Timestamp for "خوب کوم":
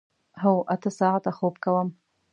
1.37-1.87